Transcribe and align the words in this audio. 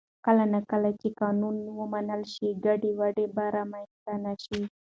کله 0.25 0.43
نا 0.53 0.59
کله 0.71 0.89
چې 0.99 1.07
قانون 1.21 1.55
ومنل 1.79 2.21
شي، 2.33 2.47
ګډوډي 2.65 3.25
به 3.35 3.43
رامنځته 3.57 4.13
نه 4.25 4.33
شي. 4.43 4.61